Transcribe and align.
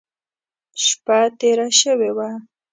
شپه 0.85 1.19
تېره 1.39 1.67
شوې 1.79 2.11
وه. 2.17 2.29